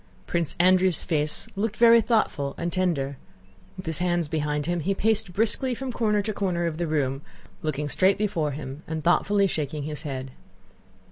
Prince 0.25 0.55
Andrew's 0.59 1.03
face 1.03 1.47
looked 1.55 1.77
very 1.77 2.01
thoughtful 2.01 2.55
and 2.57 2.73
tender. 2.73 3.17
With 3.77 3.85
his 3.85 3.99
hands 3.99 4.27
behind 4.27 4.65
him 4.65 4.79
he 4.79 4.95
paced 4.95 5.31
briskly 5.31 5.75
from 5.75 5.91
corner 5.91 6.23
to 6.23 6.33
corner 6.33 6.65
of 6.65 6.79
the 6.79 6.87
room, 6.87 7.21
looking 7.61 7.87
straight 7.87 8.17
before 8.17 8.49
him 8.49 8.81
and 8.87 9.03
thoughtfully 9.03 9.45
shaking 9.45 9.83
his 9.83 10.01
head. 10.01 10.31